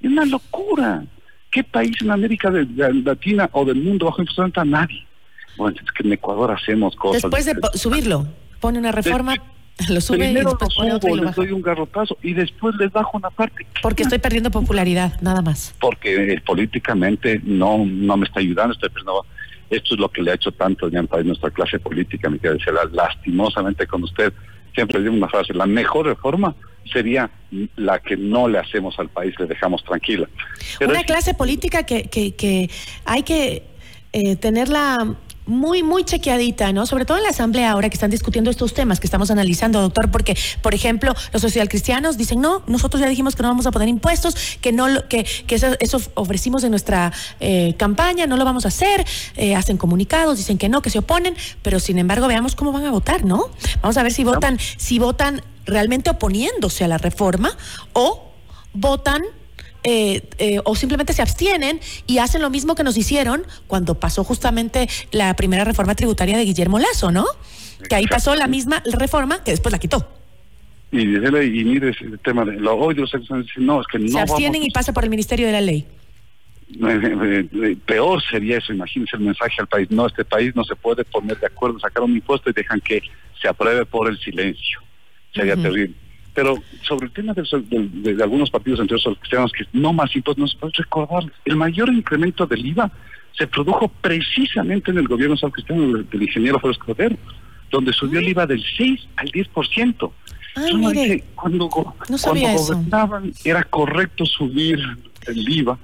Es 0.00 0.10
una 0.10 0.24
locura. 0.24 1.02
¿Qué 1.50 1.64
país 1.64 1.96
en 2.02 2.10
América 2.10 2.50
Latina 2.50 3.48
o 3.52 3.64
del 3.64 3.82
mundo 3.82 4.06
bajo 4.06 4.22
impuesto 4.22 4.42
a 4.42 4.44
la 4.44 4.46
renta? 4.46 4.64
Nadie. 4.64 5.06
Bueno, 5.56 5.76
es 5.84 5.92
que 5.92 6.06
en 6.06 6.12
Ecuador 6.12 6.52
hacemos 6.52 6.94
cosas. 6.94 7.22
Después 7.22 7.44
de 7.46 7.54
subirlo, 7.74 8.28
pone 8.60 8.78
una 8.78 8.92
reforma. 8.92 9.34
lo 9.88 10.00
sube 10.00 10.18
primero 10.18 10.58
y 10.82 10.88
lo 10.88 11.00
subo, 11.00 11.16
les 11.16 11.34
doy 11.34 11.52
un 11.52 11.62
garrotazo 11.62 12.18
y 12.22 12.34
después 12.34 12.74
les 12.76 12.92
bajo 12.92 13.16
una 13.16 13.30
parte. 13.30 13.66
Porque 13.82 14.02
estoy 14.02 14.18
perdiendo 14.18 14.50
popularidad, 14.50 15.20
nada 15.20 15.42
más. 15.42 15.74
Porque 15.80 16.32
eh, 16.32 16.40
políticamente 16.44 17.40
no 17.44 17.84
no 17.84 18.16
me 18.16 18.26
está 18.26 18.40
ayudando, 18.40 18.74
estoy 18.74 18.88
perdiendo 18.88 19.24
esto 19.70 19.94
es 19.94 20.00
lo 20.00 20.08
que 20.10 20.22
le 20.22 20.30
ha 20.30 20.34
hecho 20.34 20.52
tanto 20.52 20.86
al 20.86 21.08
país 21.08 21.26
nuestra 21.26 21.50
clase 21.50 21.78
política, 21.78 22.30
me 22.30 22.38
queda 22.38 22.54
decir, 22.54 22.72
lastimosamente 22.92 23.86
con 23.86 24.02
usted. 24.02 24.32
Siempre 24.74 25.00
digo 25.00 25.14
una 25.14 25.28
frase, 25.28 25.52
la 25.52 25.66
mejor 25.66 26.06
reforma 26.06 26.54
sería 26.90 27.30
la 27.76 27.98
que 27.98 28.16
no 28.16 28.48
le 28.48 28.58
hacemos 28.58 28.98
al 28.98 29.08
país, 29.08 29.34
le 29.38 29.46
dejamos 29.46 29.84
tranquila. 29.84 30.28
una 30.80 31.02
clase 31.04 31.34
política 31.34 31.84
que, 31.84 32.04
que, 32.04 32.34
que 32.34 32.70
hay 33.04 33.22
que 33.24 33.64
eh, 34.12 34.36
tenerla 34.36 35.16
muy, 35.48 35.82
muy 35.82 36.04
chequeadita, 36.04 36.72
¿no? 36.72 36.86
Sobre 36.86 37.06
todo 37.06 37.16
en 37.16 37.24
la 37.24 37.30
Asamblea 37.30 37.72
ahora 37.72 37.88
que 37.88 37.94
están 37.94 38.10
discutiendo 38.10 38.50
estos 38.50 38.74
temas 38.74 39.00
que 39.00 39.06
estamos 39.06 39.30
analizando, 39.30 39.80
doctor, 39.80 40.10
porque, 40.10 40.36
por 40.62 40.74
ejemplo, 40.74 41.14
los 41.32 41.42
socialcristianos 41.42 42.18
dicen, 42.18 42.40
no, 42.40 42.62
nosotros 42.66 43.00
ya 43.00 43.08
dijimos 43.08 43.34
que 43.34 43.42
no 43.42 43.48
vamos 43.48 43.66
a 43.66 43.70
poner 43.70 43.88
impuestos, 43.88 44.36
que 44.60 44.72
no 44.72 44.86
que, 45.08 45.24
que 45.24 45.54
eso, 45.54 46.00
ofrecimos 46.14 46.64
en 46.64 46.70
nuestra 46.70 47.12
eh, 47.40 47.74
campaña, 47.78 48.26
no 48.26 48.36
lo 48.36 48.44
vamos 48.44 48.66
a 48.66 48.68
hacer, 48.68 49.06
eh, 49.36 49.56
hacen 49.56 49.78
comunicados, 49.78 50.36
dicen 50.36 50.58
que 50.58 50.68
no, 50.68 50.82
que 50.82 50.90
se 50.90 50.98
oponen, 50.98 51.34
pero 51.62 51.80
sin 51.80 51.98
embargo 51.98 52.28
veamos 52.28 52.54
cómo 52.54 52.70
van 52.70 52.84
a 52.84 52.90
votar, 52.90 53.24
¿no? 53.24 53.48
Vamos 53.80 53.96
a 53.96 54.02
ver 54.02 54.12
si 54.12 54.24
votan, 54.24 54.58
si 54.76 54.98
votan 54.98 55.42
realmente 55.64 56.10
oponiéndose 56.10 56.84
a 56.84 56.88
la 56.88 56.98
reforma 56.98 57.56
o 57.94 58.32
votan 58.74 59.22
eh, 59.90 60.22
eh, 60.36 60.60
o 60.64 60.76
simplemente 60.76 61.14
se 61.14 61.22
abstienen 61.22 61.80
y 62.06 62.18
hacen 62.18 62.42
lo 62.42 62.50
mismo 62.50 62.74
que 62.74 62.84
nos 62.84 62.98
hicieron 62.98 63.46
cuando 63.66 63.94
pasó 63.94 64.22
justamente 64.22 64.86
la 65.12 65.34
primera 65.34 65.64
reforma 65.64 65.94
tributaria 65.94 66.36
de 66.36 66.44
Guillermo 66.44 66.78
Lazo, 66.78 67.10
¿no? 67.10 67.24
Que 67.88 67.94
ahí 67.94 68.06
pasó 68.06 68.34
la 68.34 68.48
misma 68.48 68.82
reforma 68.84 69.42
que 69.42 69.52
después 69.52 69.72
la 69.72 69.78
quitó. 69.78 70.06
Y, 70.92 71.00
y 71.00 71.64
mire 71.64 71.96
el 71.98 72.18
tema 72.18 72.44
de 72.44 72.60
los 72.60 72.76
no, 72.76 73.80
es 73.80 73.86
que 73.90 73.98
no 73.98 74.08
se 74.08 74.20
abstienen 74.20 74.62
y 74.62 74.70
pasa 74.70 74.92
por 74.92 75.04
el 75.04 75.10
Ministerio 75.10 75.46
de 75.46 75.52
la 75.52 75.62
Ley. 75.62 75.86
Eh, 76.70 77.76
peor 77.86 78.22
sería 78.30 78.58
eso, 78.58 78.74
imagínense 78.74 79.16
el 79.16 79.22
mensaje 79.22 79.54
al 79.58 79.68
país, 79.68 79.90
no, 79.90 80.06
este 80.06 80.26
país 80.26 80.54
no 80.54 80.64
se 80.64 80.76
puede 80.76 81.02
poner 81.02 81.40
de 81.40 81.46
acuerdo, 81.46 81.80
sacar 81.80 82.02
un 82.02 82.12
impuesto 82.12 82.50
y 82.50 82.52
dejan 82.52 82.78
que 82.80 83.00
se 83.40 83.48
apruebe 83.48 83.86
por 83.86 84.06
el 84.06 84.18
silencio. 84.18 84.80
Sería 85.32 85.56
terrible. 85.56 85.94
Pero 86.38 86.54
sobre 86.86 87.06
el 87.06 87.12
tema 87.12 87.34
de, 87.34 88.22
algunos 88.22 88.48
partidos, 88.48 88.78
entre 88.78 88.96
los 88.96 89.18
cristianos, 89.18 89.50
que 89.50 89.64
no 89.72 89.92
más 89.92 90.14
impuestos, 90.14 90.40
nos 90.40 90.54
puede 90.54 90.72
recordar, 90.76 91.24
el 91.44 91.56
mayor 91.56 91.88
incremento 91.92 92.46
del 92.46 92.64
IVA 92.64 92.92
se 93.36 93.48
produjo 93.48 93.88
precisamente 93.88 94.92
en 94.92 94.98
el 94.98 95.08
gobierno 95.08 95.36
san 95.36 95.50
cristiano 95.50 95.98
del, 95.98 96.22
ingeniero 96.22 96.60
Flores 96.60 96.78
Cordero, 96.78 97.16
donde 97.72 97.92
subió 97.92 98.20
el 98.20 98.28
IVA 98.28 98.46
del 98.46 98.62
6 98.76 99.08
al 99.16 99.32
10%. 99.32 100.12
Ay, 100.54 101.24
cuando, 101.34 101.68
cuando 101.68 102.16
gobernaban 102.16 103.32
era 103.44 103.64
correcto 103.64 104.24
subir 104.24 104.78
el 105.26 105.52
IVA 105.52 105.76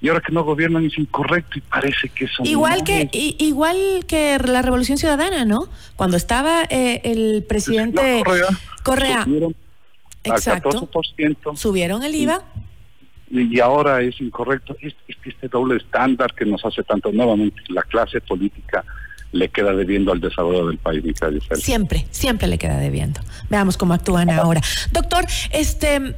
y 0.00 0.08
ahora 0.08 0.22
que 0.22 0.32
no 0.32 0.42
gobiernan 0.42 0.86
es 0.86 0.96
incorrecto 0.96 1.58
y 1.58 1.60
parece 1.60 2.08
que 2.08 2.24
eso 2.26 2.44
igual 2.44 2.84
que 2.84 3.08
igual 3.12 3.76
que 4.06 4.38
la 4.38 4.62
Revolución 4.62 4.96
Ciudadana 4.96 5.44
no 5.44 5.68
cuando 5.96 6.16
estaba 6.16 6.62
eh, 6.70 7.00
el 7.04 7.44
presidente 7.48 8.22
Correa, 8.84 9.26
Exacto. 10.28 10.88
Subieron 11.54 12.02
el 12.02 12.14
IVA. 12.14 12.42
Y, 13.30 13.60
ahora 13.60 14.00
es 14.00 14.20
incorrecto. 14.20 14.76
Es, 14.80 14.94
este 15.06 15.48
doble 15.48 15.76
estándar 15.76 16.34
que 16.34 16.46
nos 16.46 16.64
hace 16.64 16.82
tanto 16.82 17.12
nuevamente 17.12 17.60
la 17.68 17.82
clase 17.82 18.20
política 18.20 18.84
le 19.32 19.50
queda 19.50 19.74
debiendo 19.74 20.12
al 20.12 20.20
desarrollo 20.20 20.68
del 20.68 20.78
país. 20.78 21.04
Siempre, 21.54 22.06
siempre 22.10 22.48
le 22.48 22.56
queda 22.56 22.78
debiendo. 22.78 23.20
Veamos 23.50 23.76
cómo 23.76 23.92
actúan 23.92 24.30
ahora. 24.30 24.62
Doctor, 24.90 25.26
este, 25.52 26.14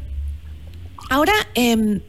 ahora 1.09 1.33
eh, 1.57 2.01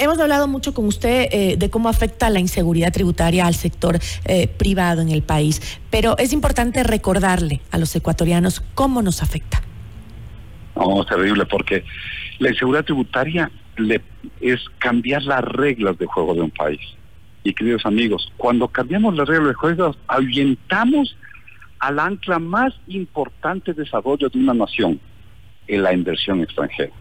hemos 0.00 0.18
hablado 0.18 0.48
mucho 0.48 0.72
con 0.72 0.86
usted 0.86 1.28
eh, 1.30 1.56
de 1.58 1.70
cómo 1.70 1.88
afecta 1.88 2.30
la 2.30 2.40
inseguridad 2.40 2.92
tributaria 2.92 3.46
al 3.46 3.54
sector 3.54 3.98
eh, 4.24 4.48
privado 4.48 5.02
en 5.02 5.10
el 5.10 5.22
país, 5.22 5.60
pero 5.90 6.16
es 6.18 6.32
importante 6.32 6.82
recordarle 6.84 7.60
a 7.70 7.78
los 7.78 7.94
ecuatorianos 7.94 8.62
cómo 8.74 9.02
nos 9.02 9.22
afecta. 9.22 9.62
No, 10.80 11.04
terrible, 11.04 11.46
porque 11.46 11.84
la 12.38 12.50
inseguridad 12.50 12.84
tributaria 12.84 13.50
le, 13.76 14.00
es 14.40 14.60
cambiar 14.78 15.22
las 15.22 15.42
reglas 15.42 15.98
de 15.98 16.06
juego 16.06 16.34
de 16.34 16.40
un 16.40 16.50
país. 16.50 16.80
Y 17.44 17.54
queridos 17.54 17.86
amigos, 17.86 18.32
cuando 18.36 18.68
cambiamos 18.68 19.14
las 19.14 19.28
reglas 19.28 19.48
de 19.48 19.54
juego, 19.54 19.96
ahuyentamos 20.08 21.16
al 21.78 21.98
ancla 21.98 22.38
más 22.38 22.74
importante 22.88 23.72
de 23.72 23.84
desarrollo 23.84 24.28
de 24.28 24.38
una 24.38 24.54
nación, 24.54 25.00
en 25.66 25.82
la 25.82 25.92
inversión 25.92 26.40
extranjera. 26.40 26.92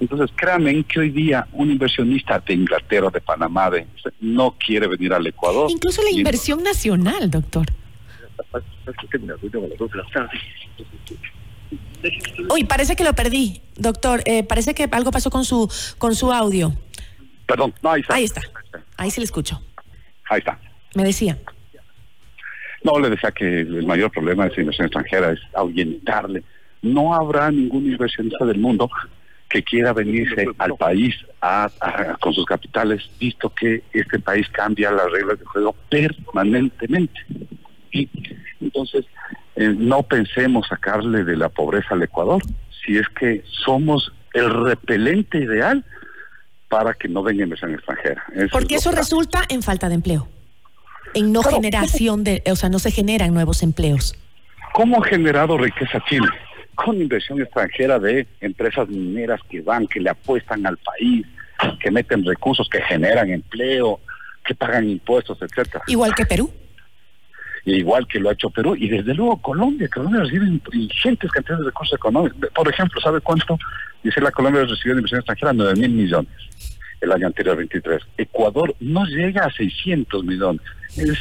Entonces, 0.00 0.30
créanme 0.34 0.82
que 0.82 0.98
hoy 0.98 1.10
día 1.10 1.46
un 1.52 1.70
inversionista 1.70 2.40
de 2.40 2.54
Inglaterra, 2.54 3.08
de 3.08 3.20
Panamá, 3.20 3.70
de, 3.70 3.86
no 4.20 4.56
quiere 4.58 4.88
venir 4.88 5.12
al 5.12 5.24
Ecuador. 5.24 5.70
Incluso 5.70 6.02
la 6.02 6.10
inversión 6.10 6.64
nacional, 6.64 7.30
doctor. 7.30 7.66
Uy, 12.50 12.64
parece 12.64 12.96
que 12.96 13.04
lo 13.04 13.12
perdí, 13.12 13.60
doctor. 13.76 14.22
Eh, 14.24 14.42
parece 14.42 14.74
que 14.74 14.88
algo 14.90 15.10
pasó 15.10 15.30
con 15.30 15.44
su 15.44 15.70
con 15.98 16.14
su 16.14 16.32
audio. 16.32 16.72
Perdón, 17.46 17.74
no, 17.82 17.90
ahí 17.90 18.00
está. 18.00 18.14
Ahí 18.14 18.24
está. 18.24 18.42
Ahí 18.96 19.10
sí 19.10 19.20
le 19.20 19.24
escucho. 19.24 19.60
Ahí 20.28 20.38
está. 20.38 20.58
Me 20.94 21.04
decía. 21.04 21.38
No, 22.82 22.98
le 22.98 23.10
decía 23.10 23.30
que 23.32 23.60
el 23.60 23.86
mayor 23.86 24.10
problema 24.10 24.44
de 24.44 24.52
esa 24.52 24.60
inversión 24.60 24.86
extranjera 24.86 25.32
es 25.32 25.40
ahuyentarle. 25.54 26.42
No 26.82 27.14
habrá 27.14 27.50
ningún 27.50 27.86
inversionista 27.86 28.44
del 28.46 28.58
mundo 28.58 28.90
que 29.50 29.62
quiera 29.62 29.92
venirse 29.92 30.46
al 30.58 30.76
país 30.76 31.14
a, 31.42 31.68
con 32.20 32.32
sus 32.32 32.46
capitales, 32.46 33.10
visto 33.18 33.50
que 33.50 33.82
este 33.92 34.20
país 34.20 34.48
cambia 34.48 34.92
las 34.92 35.10
reglas 35.10 35.40
de 35.40 35.44
juego 35.44 35.74
permanentemente. 35.90 37.20
Y 37.90 38.08
entonces, 38.60 39.06
eh, 39.56 39.74
no 39.76 40.02
pensemos 40.02 40.68
sacarle 40.68 41.24
de 41.24 41.36
la 41.36 41.48
pobreza 41.48 41.94
al 41.94 42.02
Ecuador, 42.02 42.42
si 42.84 42.98
es 42.98 43.08
que 43.08 43.42
somos 43.64 44.12
el 44.32 44.50
repelente 44.64 45.38
ideal 45.38 45.84
para 46.68 46.94
que 46.94 47.08
no 47.08 47.22
venga 47.22 47.42
inversión 47.42 47.74
extranjera. 47.74 48.22
Porque 48.52 48.76
eso 48.76 48.92
resulta 48.92 49.42
en 49.48 49.62
falta 49.62 49.88
de 49.88 49.96
empleo, 49.96 50.28
en 51.14 51.32
no 51.32 51.42
generación 51.42 52.22
de, 52.22 52.42
o 52.50 52.56
sea, 52.56 52.68
no 52.68 52.78
se 52.78 52.90
generan 52.90 53.34
nuevos 53.34 53.62
empleos. 53.62 54.14
¿Cómo 54.72 55.02
ha 55.02 55.06
generado 55.06 55.58
riqueza 55.58 56.02
Chile? 56.08 56.28
Con 56.76 57.00
inversión 57.00 57.40
extranjera 57.40 57.98
de 57.98 58.26
empresas 58.40 58.88
mineras 58.88 59.40
que 59.50 59.60
van, 59.60 59.86
que 59.88 60.00
le 60.00 60.10
apuestan 60.10 60.64
al 60.64 60.76
país, 60.78 61.26
que 61.80 61.90
meten 61.90 62.24
recursos, 62.24 62.68
que 62.70 62.80
generan 62.82 63.30
empleo, 63.30 64.00
que 64.44 64.54
pagan 64.54 64.88
impuestos, 64.88 65.38
etcétera. 65.42 65.82
Igual 65.88 66.14
que 66.14 66.24
Perú 66.24 66.50
igual 67.64 68.06
que 68.06 68.20
lo 68.20 68.28
ha 68.28 68.32
hecho 68.32 68.50
Perú, 68.50 68.74
y 68.76 68.88
desde 68.88 69.14
luego 69.14 69.40
Colombia. 69.40 69.88
Colombia 69.88 70.22
recibe 70.22 70.46
ingentes 70.72 71.30
cantidades 71.30 71.60
de 71.60 71.66
recursos 71.66 71.96
económicos. 71.96 72.50
Por 72.54 72.68
ejemplo, 72.68 73.00
¿sabe 73.00 73.20
cuánto? 73.20 73.58
Dice 74.02 74.20
la 74.20 74.30
Colombia 74.30 74.64
recibió 74.64 74.94
de 74.94 75.00
inversión 75.00 75.20
extranjera 75.20 75.52
9 75.52 75.74
mil 75.76 75.90
millones 75.90 76.32
el 77.00 77.12
año 77.12 77.26
anterior 77.26 77.56
23. 77.56 78.02
Ecuador 78.18 78.74
no 78.80 79.04
llega 79.04 79.44
a 79.44 79.50
600 79.50 80.24
millones. 80.24 80.60
Es 80.96 81.18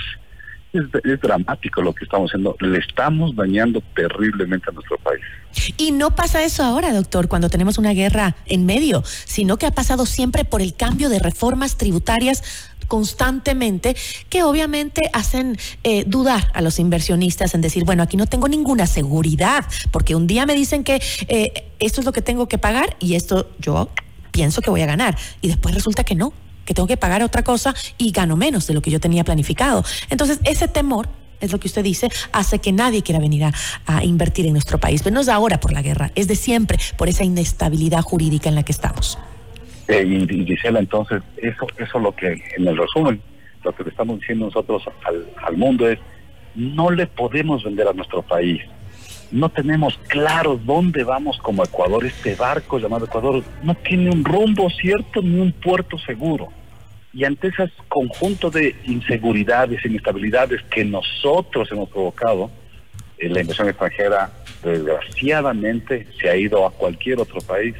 es, 0.73 1.21
dramático 1.21 1.81
lo 1.81 1.93
que 1.93 2.05
estamos 2.05 2.29
haciendo. 2.31 2.55
Le 2.59 2.77
estamos 2.79 3.35
dañando 3.35 3.81
terriblemente 3.95 4.69
a 4.69 4.73
nuestro 4.73 4.97
país. 4.97 5.21
Y 5.77 5.91
no 5.91 6.15
pasa 6.15 6.43
eso 6.43 6.63
ahora, 6.63 6.93
doctor, 6.93 7.27
cuando 7.27 7.49
tenemos 7.49 7.77
una 7.77 7.93
guerra 7.93 8.35
en 8.45 8.65
medio, 8.65 9.03
sino 9.25 9.57
que 9.57 9.65
ha 9.65 9.71
pasado 9.71 10.05
siempre 10.05 10.45
por 10.45 10.61
el 10.61 10.75
cambio 10.75 11.09
de 11.09 11.19
reformas 11.19 11.77
tributarias 11.77 12.43
constantemente 12.87 13.95
que 14.29 14.43
obviamente 14.43 15.09
hacen 15.13 15.57
eh, 15.83 16.03
dudar 16.07 16.51
a 16.53 16.61
los 16.61 16.79
inversionistas 16.79 17.53
en 17.53 17.61
decir, 17.61 17.85
bueno, 17.85 18.03
aquí 18.03 18.17
no 18.17 18.25
tengo 18.25 18.47
ninguna 18.47 18.87
seguridad, 18.87 19.63
porque 19.91 20.15
un 20.15 20.27
día 20.27 20.45
me 20.45 20.55
dicen 20.55 20.83
que 20.83 21.01
eh, 21.27 21.71
esto 21.79 22.01
es 22.01 22.05
lo 22.05 22.11
que 22.11 22.23
tengo 22.23 22.47
que 22.47 22.57
pagar 22.57 22.97
y 22.99 23.13
esto 23.13 23.49
yo 23.59 23.89
pienso 24.31 24.61
que 24.61 24.71
voy 24.71 24.81
a 24.81 24.87
ganar 24.87 25.17
y 25.41 25.47
después 25.47 25.75
resulta 25.75 26.03
que 26.03 26.15
no 26.15 26.33
que 26.69 26.75
tengo 26.75 26.85
que 26.85 26.97
pagar 26.97 27.23
otra 27.23 27.41
cosa 27.41 27.73
y 27.97 28.11
gano 28.11 28.37
menos 28.37 28.67
de 28.67 28.75
lo 28.75 28.81
que 28.83 28.91
yo 28.91 28.99
tenía 28.99 29.23
planificado. 29.23 29.83
Entonces, 30.11 30.39
ese 30.43 30.67
temor 30.67 31.09
es 31.41 31.51
lo 31.51 31.59
que 31.59 31.65
usted 31.67 31.83
dice, 31.83 32.09
hace 32.31 32.59
que 32.59 32.71
nadie 32.71 33.01
quiera 33.01 33.19
venir 33.19 33.43
a, 33.87 34.03
invertir 34.03 34.45
en 34.45 34.51
nuestro 34.53 34.77
país. 34.77 35.01
Pero 35.01 35.15
no 35.15 35.21
es 35.21 35.29
ahora 35.29 35.59
por 35.59 35.73
la 35.73 35.81
guerra, 35.81 36.11
es 36.13 36.27
de 36.27 36.35
siempre, 36.35 36.77
por 36.95 37.09
esa 37.09 37.23
inestabilidad 37.23 38.01
jurídica 38.01 38.49
en 38.49 38.55
la 38.55 38.61
que 38.61 38.71
estamos. 38.71 39.17
Eh, 39.87 40.27
y, 40.29 40.45
Gisela, 40.45 40.77
entonces, 40.77 41.23
eso 41.37 41.65
eso 41.79 41.97
lo 41.97 42.15
que, 42.15 42.39
en 42.55 42.67
el 42.67 42.77
resumen, 42.77 43.19
lo 43.63 43.71
que 43.73 43.83
le 43.85 43.89
estamos 43.89 44.19
diciendo 44.19 44.45
nosotros 44.45 44.83
al, 45.05 45.25
al 45.43 45.57
mundo 45.57 45.89
es, 45.89 45.97
no 46.53 46.91
le 46.91 47.07
podemos 47.07 47.63
vender 47.63 47.87
a 47.87 47.93
nuestro 47.93 48.21
país. 48.21 48.61
No 49.31 49.49
tenemos 49.49 49.99
claro 50.07 50.59
dónde 50.63 51.03
vamos 51.03 51.39
como 51.39 51.63
Ecuador. 51.63 52.05
Este 52.05 52.35
barco 52.35 52.77
llamado 52.77 53.05
Ecuador 53.05 53.43
no 53.63 53.73
tiene 53.73 54.11
un 54.11 54.23
rumbo 54.23 54.69
cierto 54.69 55.23
ni 55.23 55.39
un 55.39 55.51
puerto 55.51 55.97
seguro 55.97 56.58
y 57.13 57.23
ante 57.23 57.47
ese 57.47 57.71
conjunto 57.87 58.49
de 58.49 58.75
inseguridades, 58.85 59.83
inestabilidades 59.83 60.61
que 60.69 60.85
nosotros 60.85 61.69
hemos 61.71 61.89
provocado, 61.89 62.51
eh, 63.17 63.29
la 63.29 63.41
inversión 63.41 63.67
extranjera 63.67 64.31
desgraciadamente 64.63 66.07
se 66.19 66.29
ha 66.29 66.35
ido 66.35 66.65
a 66.65 66.71
cualquier 66.71 67.19
otro 67.19 67.41
país 67.41 67.75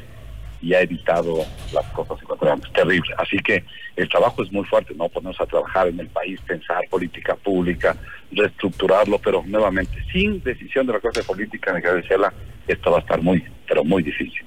y 0.62 0.74
ha 0.74 0.80
evitado 0.80 1.44
las 1.72 1.86
cosas 1.92 2.20
ecuatorianas. 2.22 2.70
Terrible. 2.72 3.14
Así 3.16 3.38
que 3.38 3.64
el 3.96 4.08
trabajo 4.08 4.42
es 4.42 4.52
muy 4.52 4.64
fuerte, 4.64 4.94
no 4.94 5.08
ponernos 5.08 5.40
a 5.40 5.46
trabajar 5.46 5.88
en 5.88 6.00
el 6.00 6.08
país, 6.08 6.38
pensar 6.46 6.82
política 6.90 7.34
pública, 7.36 7.96
reestructurarlo, 8.32 9.18
pero 9.18 9.42
nuevamente, 9.46 9.96
sin 10.12 10.42
decisión 10.42 10.86
de 10.86 10.94
la 10.94 11.00
clase 11.00 11.22
política, 11.22 11.72
de 11.72 11.80
decirla, 11.80 12.32
esto 12.66 12.90
va 12.90 12.98
a 12.98 13.00
estar 13.00 13.22
muy, 13.22 13.42
pero 13.66 13.84
muy 13.84 14.02
difícil. 14.02 14.44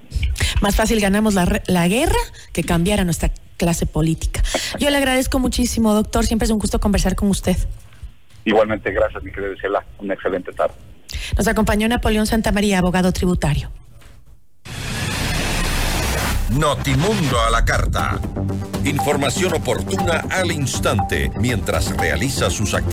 Más 0.61 0.75
fácil 0.75 0.99
ganamos 0.99 1.33
la, 1.33 1.61
la 1.67 1.87
guerra 1.87 2.19
que 2.53 2.63
cambiar 2.63 2.99
a 2.99 3.05
nuestra 3.05 3.29
clase 3.63 3.85
política. 3.85 4.43
Yo 4.77 4.89
le 4.89 4.97
agradezco 4.97 5.39
muchísimo, 5.39 5.93
doctor. 5.93 6.25
Siempre 6.25 6.45
es 6.45 6.51
un 6.51 6.59
gusto 6.59 6.79
conversar 6.79 7.15
con 7.15 7.29
usted. 7.29 7.55
Igualmente, 8.43 8.91
gracias, 8.91 9.23
mi 9.23 9.31
querida 9.31 9.55
Ciela. 9.59 9.85
Una 9.99 10.13
excelente 10.15 10.51
tarde. 10.51 10.75
Nos 11.37 11.47
acompañó 11.47 11.87
Napoleón 11.87 12.25
Santamaría, 12.25 12.79
abogado 12.79 13.13
tributario. 13.13 13.71
Notimundo 16.49 17.39
a 17.39 17.49
la 17.49 17.63
carta. 17.63 18.19
Información 18.83 19.53
oportuna 19.53 20.25
al 20.29 20.51
instante 20.51 21.31
mientras 21.39 21.95
realiza 21.95 22.49
sus 22.49 22.73
actividades. 22.73 22.81